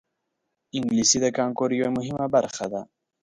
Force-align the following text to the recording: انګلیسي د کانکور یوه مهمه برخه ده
انګلیسي 0.77 1.17
د 1.23 1.27
کانکور 1.37 1.69
یوه 1.79 1.89
مهمه 1.97 2.25
برخه 2.35 2.65
ده 2.73 2.81